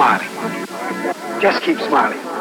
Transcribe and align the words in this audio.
smiling. 0.00 1.42
Just 1.42 1.62
keep 1.62 1.76
smiling. 1.76 2.39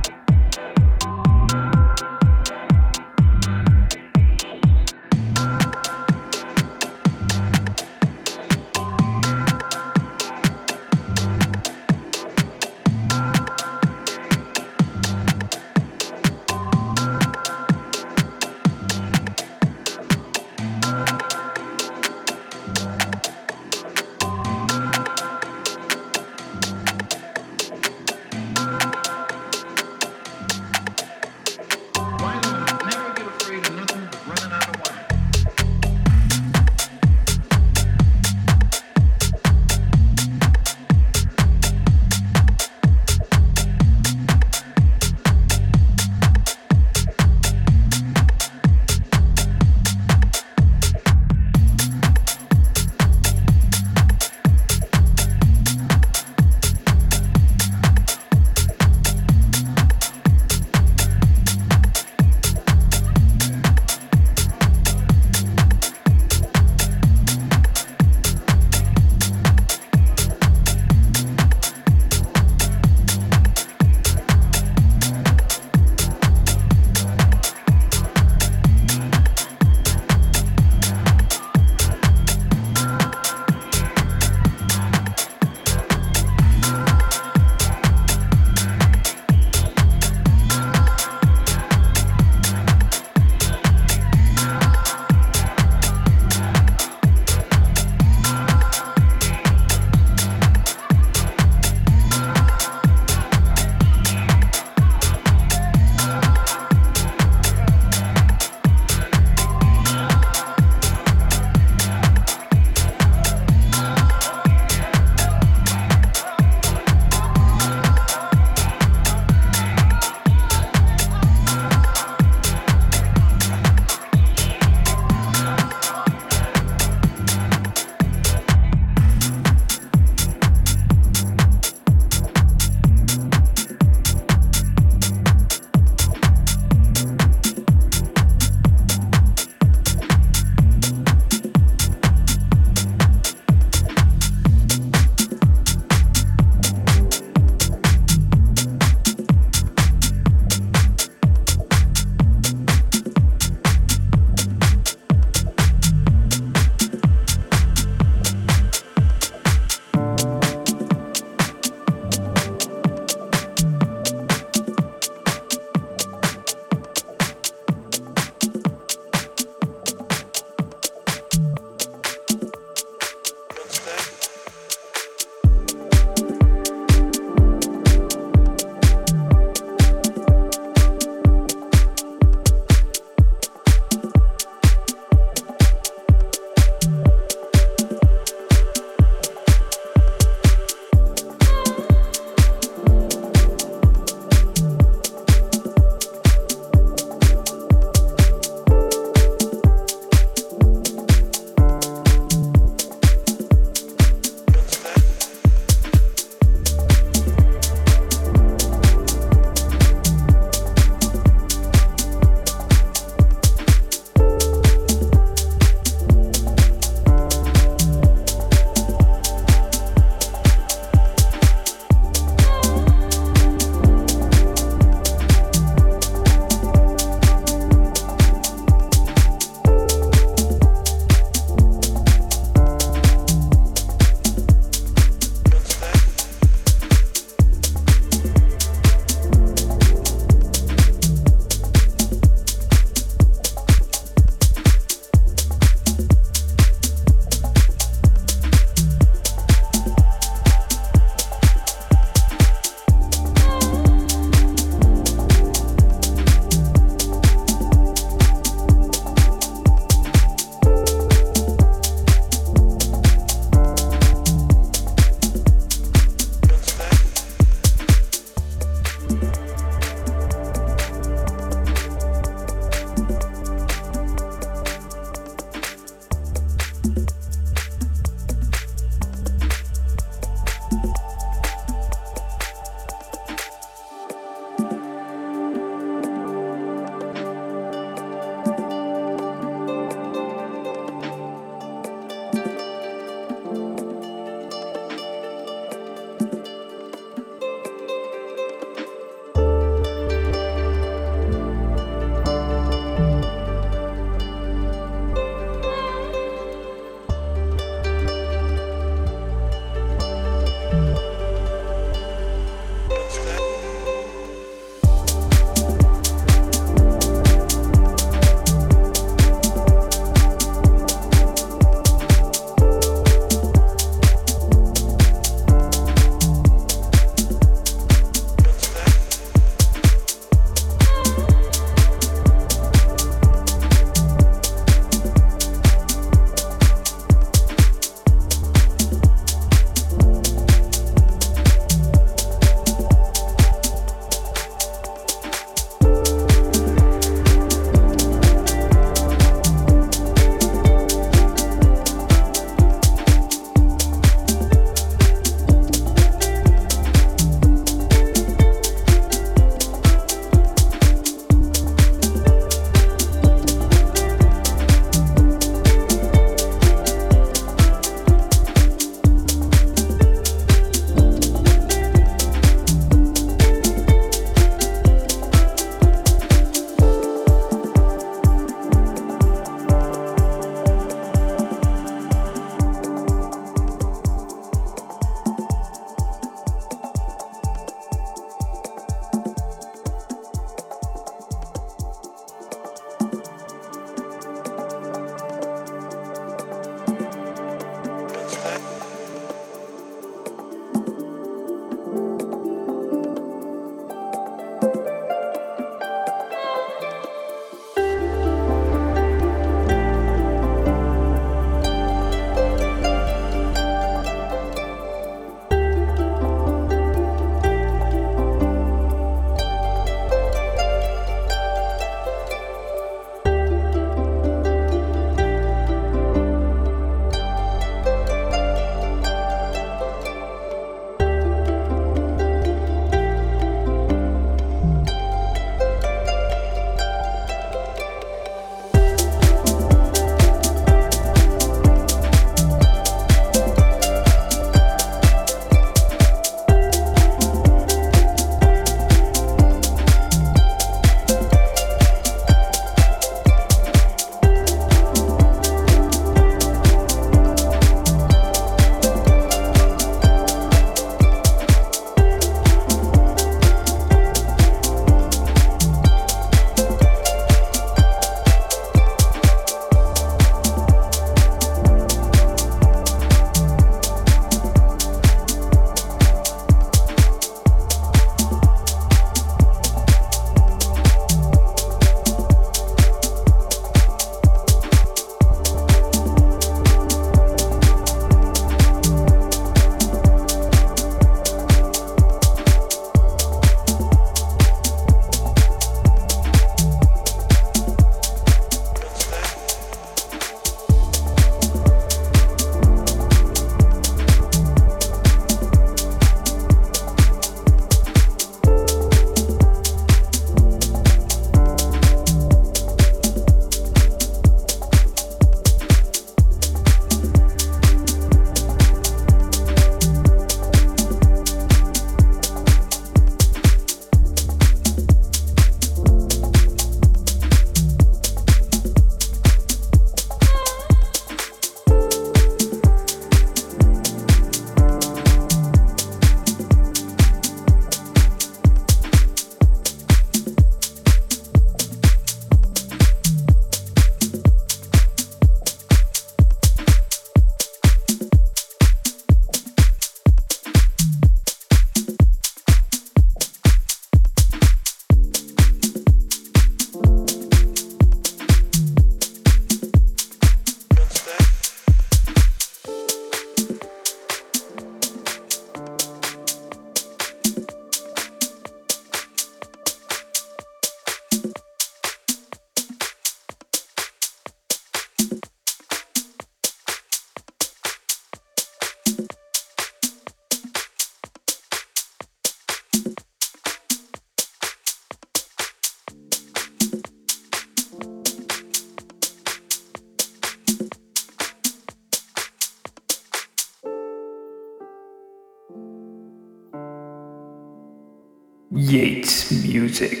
Yates 598.71 599.29
Music. 599.43 600.00